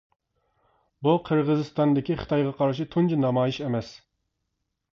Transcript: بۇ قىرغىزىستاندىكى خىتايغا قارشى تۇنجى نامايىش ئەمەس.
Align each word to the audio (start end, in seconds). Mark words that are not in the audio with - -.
بۇ 1.07 1.13
قىرغىزىستاندىكى 1.27 2.17
خىتايغا 2.23 2.55
قارشى 2.63 2.89
تۇنجى 2.97 3.21
نامايىش 3.27 3.63
ئەمەس. 3.67 3.95